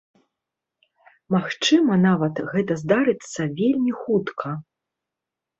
[1.35, 4.49] Магчыма нават, гэта здарыцца вельмі хутка.